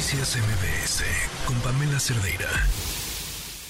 Noticias 0.00 0.38
MBS 0.38 1.04
con 1.46 1.60
Pamela 1.60 2.00
Cerdeira. 2.00 2.48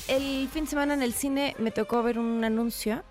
El 0.07 0.46
fin 0.46 0.62
de 0.62 0.71
semana 0.71 0.95
en 0.95 1.03
el 1.03 1.12
cine 1.12 1.56
me 1.59 1.72
tocó 1.72 2.04
ver 2.04 2.21
un 2.21 2.45
anuncio 2.45 3.03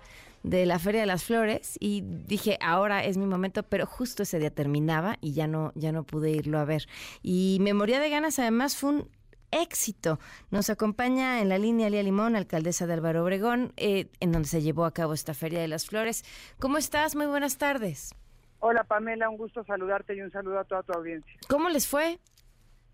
de 0.42 0.64
la 0.64 0.78
Feria 0.78 1.02
de 1.02 1.06
las 1.06 1.24
Flores 1.24 1.76
y 1.80 2.00
dije, 2.00 2.56
ahora 2.62 3.04
es 3.04 3.18
mi 3.18 3.26
momento, 3.26 3.62
pero 3.62 3.84
justo 3.84 4.22
ese 4.22 4.38
día 4.38 4.48
terminaba 4.48 5.18
y 5.20 5.34
ya 5.34 5.46
no, 5.46 5.72
ya 5.74 5.92
no 5.92 6.04
pude 6.04 6.30
irlo 6.30 6.58
a 6.58 6.64
ver. 6.64 6.86
Y 7.22 7.58
me 7.60 7.74
moría 7.74 8.00
de 8.00 8.08
ganas, 8.08 8.38
además 8.38 8.78
fue 8.78 8.88
un 8.88 9.10
éxito. 9.50 10.18
Nos 10.50 10.70
acompaña 10.70 11.42
en 11.42 11.50
la 11.50 11.58
línea 11.58 11.90
Lía 11.90 12.02
Limón, 12.02 12.36
alcaldesa 12.36 12.86
de 12.86 12.94
Álvaro 12.94 13.22
Obregón, 13.22 13.74
eh, 13.76 14.08
en 14.20 14.32
donde 14.32 14.48
se 14.48 14.62
llevó 14.62 14.86
a 14.86 14.94
cabo 14.94 15.12
esta 15.12 15.34
Feria 15.34 15.60
de 15.60 15.68
las 15.68 15.84
Flores. 15.84 16.24
¿Cómo 16.58 16.78
estás? 16.78 17.14
Muy 17.16 17.26
buenas 17.26 17.58
tardes. 17.58 18.14
Hola 18.60 18.84
Pamela, 18.84 19.28
un 19.28 19.36
gusto 19.36 19.62
saludarte 19.64 20.14
y 20.14 20.22
un 20.22 20.30
saludo 20.30 20.58
a 20.58 20.64
toda 20.64 20.82
tu 20.82 20.92
audiencia. 20.94 21.34
¿Cómo 21.48 21.68
les 21.68 21.86
fue? 21.86 22.18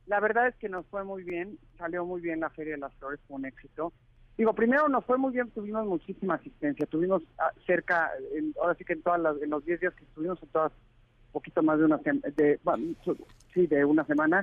La 0.07 0.21
verdad 0.21 0.49
es 0.49 0.55
que 0.57 0.69
nos 0.69 0.87
fue 0.87 1.05
muy 1.05 1.25
bien, 1.25 1.59
salió 1.79 2.05
muy 2.05 2.21
bien 2.21 2.41
la 2.41 2.51
Feria 2.51 2.75
de 2.75 2.81
las 2.81 2.95
Flores, 2.95 3.21
fue 3.27 3.37
un 3.37 3.47
éxito. 3.47 3.93
Digo, 4.39 4.53
primero 4.53 4.89
nos 4.89 5.05
fue 5.05 5.19
muy 5.19 5.33
bien, 5.33 5.51
tuvimos 5.51 5.87
muchísima 5.87 6.35
asistencia, 6.35 6.87
tuvimos 6.87 7.23
ah, 7.39 7.51
cerca, 7.67 8.11
ahora 8.61 8.75
sí 8.75 8.85
que 8.85 8.93
en 8.93 9.03
todas 9.03 9.21
las, 9.21 9.41
en 9.41 9.51
los 9.51 9.65
10 9.65 9.81
días 9.81 9.95
que 9.95 10.05
estuvimos, 10.05 10.43
en 10.43 10.49
todas, 10.51 10.73
poquito 11.33 11.63
más 11.63 11.79
de 11.79 11.85
una 11.85 11.97
de, 11.99 12.61
sí, 13.53 13.67
de 13.67 13.85
una 13.85 14.05
semana, 14.05 14.43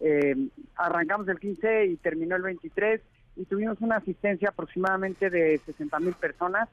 eh, 0.00 0.36
arrancamos 0.76 1.28
el 1.28 1.38
15 1.38 1.86
y 1.86 1.96
terminó 1.96 2.36
el 2.36 2.42
23 2.42 3.00
y 3.36 3.44
tuvimos 3.46 3.80
una 3.80 3.96
asistencia 3.96 4.50
aproximadamente 4.50 5.30
de 5.30 5.58
60 5.58 5.98
mil 6.00 6.14
personas 6.14 6.68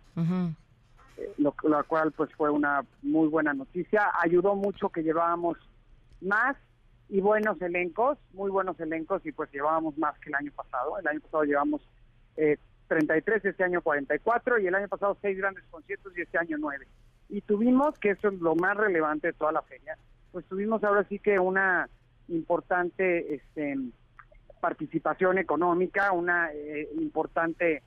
lo, 1.38 1.54
cual 1.88 2.12
pues 2.12 2.30
fue 2.36 2.50
una 2.50 2.84
muy 3.02 3.28
buena 3.28 3.54
noticia. 3.54 4.12
Ayudó 4.22 4.56
mucho 4.56 4.90
que 4.90 5.04
llevábamos 5.04 5.58
más 6.22 6.56
y 7.10 7.22
buenos 7.22 7.62
elencos, 7.62 8.18
muy 8.34 8.52
buenos 8.52 8.80
elencos 8.80 9.26
y 9.26 9.32
pues 9.32 9.52
llevábamos 9.52 9.98
más 9.98 10.18
que 10.20 10.30
el 10.30 10.36
año 10.36 10.52
pasado. 10.56 10.98
El 11.00 11.08
año 11.08 11.22
pasado 11.22 11.44
llevamos 11.44 11.81
eh, 12.36 12.58
33, 12.88 13.45
este 13.45 13.64
año 13.64 13.81
44 13.81 14.59
y 14.59 14.68
el 14.68 14.76
año 14.76 14.88
pasado 14.88 15.18
seis 15.22 15.38
grandes 15.38 15.64
conciertos 15.70 16.18
y 16.18 16.22
este 16.22 16.38
año 16.38 16.58
nueve. 16.59 16.88
Y 17.30 17.42
tuvimos, 17.42 17.98
que 18.00 18.12
eso 18.12 18.30
es 18.30 18.40
lo 18.40 18.56
más 18.56 18.76
relevante 18.78 19.28
de 19.28 19.34
toda 19.34 19.52
la 19.52 19.62
feria, 19.62 19.98
pues 20.31 20.46
tuvimos 20.46 20.84
ahora 20.84 21.06
sí 21.09 21.20
que 21.20 21.40
una 21.40 21.90
importante 22.30 23.36
este, 23.36 23.78
participación 24.59 25.38
económica, 25.38 26.12
una 26.12 26.52
eh, 26.53 26.90
importante 27.00 27.84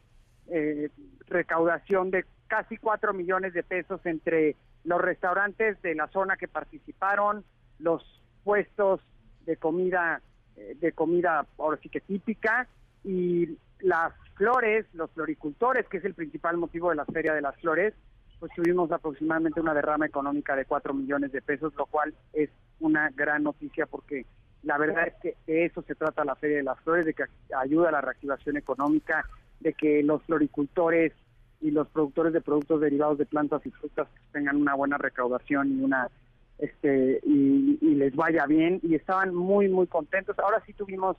eh, 0.48 0.90
recaudación 1.26 2.10
de 2.10 2.24
casi 2.46 2.76
cuatro 2.76 3.12
millones 3.12 3.52
de 3.52 3.62
pesos 3.62 4.00
entre 4.04 4.56
los 4.84 5.00
restaurantes 5.00 5.80
de 5.82 5.94
la 5.94 6.08
zona 6.08 6.36
que 6.36 6.48
participaron, 6.48 7.44
los 7.78 8.02
puestos 8.44 9.00
de 9.46 9.56
comida, 9.56 10.20
eh, 10.56 10.76
de 10.80 10.92
comida 10.92 11.46
ahora 11.58 11.78
sí 11.82 11.88
que 11.88 12.00
típica, 12.00 12.68
y 13.04 13.58
las 13.80 14.12
flores, 14.34 14.86
los 14.94 15.10
floricultores, 15.12 15.86
que 15.88 15.98
es 15.98 16.04
el 16.04 16.14
principal 16.14 16.56
motivo 16.56 16.90
de 16.90 16.96
la 16.96 17.06
Feria 17.06 17.34
de 17.34 17.40
las 17.40 17.56
Flores, 17.56 17.94
pues 18.38 18.52
tuvimos 18.54 18.90
aproximadamente 18.90 19.60
una 19.60 19.74
derrama 19.74 20.06
económica 20.06 20.56
de 20.56 20.64
cuatro 20.64 20.94
millones 20.94 21.30
de 21.32 21.42
pesos, 21.42 21.74
lo 21.76 21.86
cual 21.86 22.14
es 22.32 22.48
una 22.80 23.10
gran 23.10 23.42
noticia 23.42 23.86
porque 23.86 24.24
la 24.62 24.78
verdad 24.78 25.08
es 25.08 25.14
que 25.22 25.36
de 25.46 25.66
eso 25.66 25.82
se 25.82 25.94
trata 25.94 26.24
la 26.24 26.36
Feria 26.36 26.58
de 26.58 26.62
las 26.62 26.80
Flores, 26.80 27.06
de 27.06 27.14
que 27.14 27.24
ayuda 27.56 27.88
a 27.88 27.92
la 27.92 28.00
reactivación 28.00 28.56
económica, 28.56 29.24
de 29.60 29.72
que 29.74 30.02
los 30.02 30.22
floricultores 30.24 31.12
y 31.60 31.70
los 31.70 31.88
productores 31.88 32.32
de 32.32 32.40
productos 32.40 32.80
derivados 32.80 33.18
de 33.18 33.26
plantas 33.26 33.64
y 33.66 33.70
frutas 33.70 34.08
tengan 34.32 34.56
una 34.56 34.74
buena 34.74 34.96
recaudación 34.98 35.78
y 35.78 35.82
una 35.82 36.08
este 36.60 37.20
y, 37.24 37.78
les 38.00 38.14
vaya 38.16 38.46
bien 38.46 38.80
y 38.82 38.94
estaban 38.94 39.34
muy 39.34 39.68
muy 39.68 39.86
contentos. 39.86 40.38
Ahora 40.38 40.62
sí 40.64 40.72
tuvimos 40.72 41.16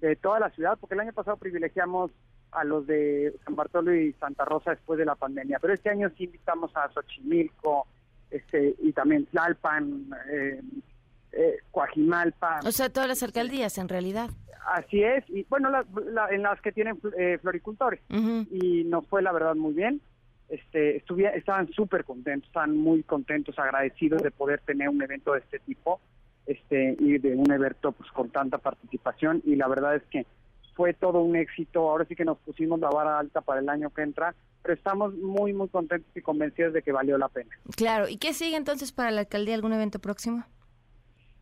de 0.00 0.14
toda 0.16 0.38
la 0.38 0.50
ciudad 0.50 0.78
porque 0.78 0.94
el 0.94 1.00
año 1.00 1.12
pasado 1.12 1.36
privilegiamos 1.36 2.12
a 2.52 2.64
los 2.64 2.86
de 2.86 3.34
San 3.44 3.56
Bartolo 3.56 3.94
y 3.94 4.12
Santa 4.14 4.44
Rosa 4.44 4.70
después 4.70 4.98
de 4.98 5.04
la 5.04 5.14
pandemia, 5.16 5.58
pero 5.60 5.74
este 5.74 5.90
año 5.90 6.10
sí 6.16 6.24
invitamos 6.24 6.70
a 6.76 6.88
Xochimilco, 6.92 7.86
este 8.30 8.76
y 8.78 8.92
también 8.92 9.26
Tlalpan, 9.26 10.08
eh, 10.32 10.60
eh, 11.32 11.56
Coajimalpa. 11.70 12.60
O 12.64 12.72
sea, 12.72 12.90
todas 12.90 13.08
las 13.08 13.22
alcaldías 13.22 13.76
en 13.78 13.88
realidad. 13.88 14.30
Así 14.66 15.02
es, 15.02 15.24
y 15.28 15.44
bueno, 15.48 15.70
en 16.30 16.42
las 16.42 16.60
que 16.60 16.70
tienen 16.70 17.00
eh, 17.16 17.38
floricultores. 17.40 18.00
Y 18.50 18.84
nos 18.84 19.06
fue 19.06 19.22
la 19.22 19.32
verdad 19.32 19.54
muy 19.56 19.72
bien. 19.72 20.00
Este, 20.50 21.02
estaban 21.36 21.70
súper 21.70 22.04
contentos, 22.04 22.48
estaban 22.48 22.76
muy 22.76 23.04
contentos, 23.04 23.56
agradecidos 23.58 24.20
de 24.22 24.32
poder 24.32 24.60
tener 24.60 24.88
un 24.88 25.00
evento 25.00 25.32
de 25.32 25.38
este 25.38 25.60
tipo 25.60 26.00
este 26.46 26.96
y 26.98 27.18
de 27.18 27.36
un 27.36 27.50
evento 27.52 27.92
pues 27.92 28.10
con 28.10 28.30
tanta 28.30 28.58
participación 28.58 29.40
y 29.44 29.54
la 29.54 29.68
verdad 29.68 29.94
es 29.94 30.02
que 30.10 30.26
fue 30.74 30.92
todo 30.92 31.20
un 31.20 31.36
éxito. 31.36 31.88
Ahora 31.88 32.04
sí 32.06 32.16
que 32.16 32.24
nos 32.24 32.38
pusimos 32.38 32.80
la 32.80 32.90
vara 32.90 33.18
alta 33.18 33.42
para 33.42 33.60
el 33.60 33.68
año 33.68 33.90
que 33.90 34.02
entra, 34.02 34.34
pero 34.62 34.74
estamos 34.74 35.14
muy, 35.14 35.52
muy 35.52 35.68
contentos 35.68 36.10
y 36.16 36.20
convencidos 36.20 36.72
de 36.72 36.82
que 36.82 36.90
valió 36.90 37.16
la 37.18 37.28
pena. 37.28 37.50
Claro, 37.76 38.08
¿y 38.08 38.16
qué 38.16 38.32
sigue 38.32 38.56
entonces 38.56 38.90
para 38.90 39.10
la 39.10 39.20
alcaldía? 39.20 39.54
¿Algún 39.54 39.72
evento 39.72 39.98
próximo? 40.00 40.44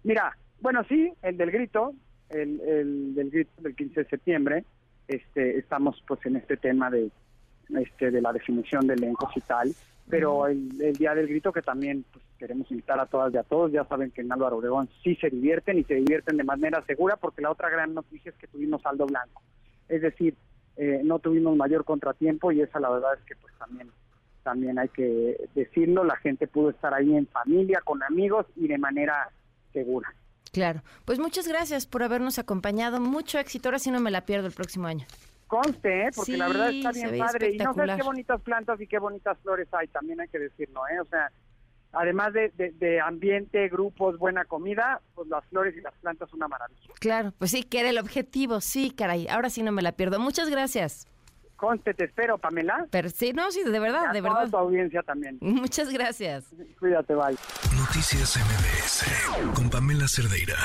Mira, 0.03 0.37
bueno, 0.61 0.85
sí, 0.89 1.13
el 1.23 1.37
del 1.37 1.51
grito, 1.51 1.95
el, 2.31 2.61
el 2.61 3.15
del 3.15 3.31
grito 3.31 3.63
del 3.63 3.75
15 3.75 4.03
de 4.03 4.09
septiembre, 4.11 4.65
este, 5.07 5.59
estamos 5.59 6.03
pues 6.07 6.25
en 6.27 6.37
este 6.37 6.57
tema 6.57 6.91
de, 6.91 7.11
este, 7.77 8.11
de 8.11 8.21
la 8.21 8.33
definición 8.33 8.87
de 8.87 8.95
elencos 8.95 9.37
y 9.37 9.41
tal, 9.41 9.75
pero 10.09 10.47
el, 10.47 10.69
día 10.95 11.15
del 11.15 11.29
grito 11.29 11.53
que 11.53 11.63
también 11.63 12.05
pues, 12.13 12.25
queremos 12.39 12.71
invitar 12.71 12.99
a 12.99 13.07
todas 13.07 13.33
y 13.33 13.37
a 13.37 13.43
todos, 13.43 13.73
ya 13.73 13.85
saben 13.85 14.11
que 14.11 14.23
en 14.23 14.33
Álvaro 14.33 14.57
Obregón 14.57 14.89
sí 15.03 15.17
se 15.17 15.29
divierten 15.29 15.79
y 15.79 15.85
se 15.85 15.95
divierten 15.95 16.37
de 16.37 16.45
manera 16.45 16.83
segura 16.87 17.17
porque 17.17 17.43
la 17.43 17.51
otra 17.51 17.69
gran 17.69 17.95
noticia 17.95 18.31
es 18.31 18.37
que 18.37 18.47
tuvimos 18.47 18.83
saldo 18.83 19.07
blanco, 19.07 19.43
es 19.89 20.03
decir, 20.03 20.35
eh, 20.77 21.01
no 21.05 21.19
tuvimos 21.19 21.57
mayor 21.57 21.85
contratiempo 21.85 22.53
y 22.53 22.61
esa 22.61 22.81
la 22.81 22.91
verdad 22.91 23.15
es 23.19 23.25
que 23.25 23.35
pues 23.37 23.53
también 23.59 23.91
también 24.45 24.79
hay 24.79 24.89
que 24.89 25.49
decirlo, 25.55 26.05
la 26.05 26.17
gente 26.17 26.47
pudo 26.47 26.71
estar 26.71 26.95
ahí 26.95 27.15
en 27.15 27.27
familia, 27.27 27.83
con 27.85 28.03
amigos 28.03 28.47
y 28.57 28.67
de 28.67 28.79
manera 28.79 29.31
segura. 29.75 30.15
Claro. 30.53 30.83
Pues 31.05 31.19
muchas 31.19 31.47
gracias 31.47 31.87
por 31.87 32.03
habernos 32.03 32.39
acompañado. 32.39 33.01
Mucho 33.01 33.39
éxito. 33.39 33.69
Ahora 33.69 33.79
sí 33.79 33.91
no 33.91 34.01
me 34.01 34.11
la 34.11 34.25
pierdo 34.25 34.47
el 34.47 34.55
próximo 34.55 34.87
año. 34.87 35.07
Conste, 35.49 36.03
¿eh? 36.03 36.11
porque 36.15 36.37
la 36.37 36.47
verdad 36.47 36.71
está 36.71 36.93
bien 36.93 37.19
padre. 37.19 37.55
Y 37.55 37.59
no 37.59 37.75
sé 37.75 37.81
qué 37.97 38.03
bonitas 38.03 38.41
plantas 38.43 38.81
y 38.81 38.87
qué 38.87 38.99
bonitas 38.99 39.39
flores 39.39 39.67
hay, 39.73 39.89
también 39.89 40.21
hay 40.21 40.29
que 40.29 40.39
decirlo, 40.39 40.83
¿eh? 40.89 41.01
O 41.01 41.07
sea, 41.07 41.33
además 41.93 42.35
de, 42.35 42.51
de, 42.51 43.01
ambiente, 43.01 43.67
grupos, 43.69 44.19
buena 44.19 44.45
comida, 44.45 45.01
pues 45.15 45.27
las 45.29 45.45
flores 45.47 45.75
y 45.77 45.81
las 45.81 45.95
plantas 45.95 46.29
son 46.29 46.41
una 46.41 46.49
maravilla. 46.49 46.93
Claro, 47.01 47.33
pues 47.39 47.51
sí, 47.51 47.63
que 47.63 47.81
era 47.81 47.89
el 47.89 47.99
objetivo. 47.99 48.61
Sí, 48.61 48.91
caray. 48.91 49.27
Ahora 49.29 49.49
sí 49.49 49.63
no 49.63 49.73
me 49.73 49.81
la 49.81 49.93
pierdo. 49.93 50.21
Muchas 50.21 50.51
gracias. 50.51 51.07
Conste, 51.57 51.93
te 51.93 52.05
espero, 52.05 52.39
Pamela. 52.39 52.87
Pero 52.91 53.09
sí, 53.09 53.33
no, 53.33 53.51
sí, 53.51 53.65
de 53.65 53.81
verdad, 53.81 54.13
de 54.13 54.21
verdad. 54.21 54.49
tu 54.49 54.57
audiencia 54.57 55.03
también. 55.03 55.39
Muchas 55.41 55.91
gracias. 55.91 56.55
Cuídate, 56.79 57.15
bye. 57.15 57.37
Noticias 57.77 58.37
MBS 58.37 59.55
con 59.55 59.69
Pamela 59.69 60.07
Cerdeira. 60.07 60.57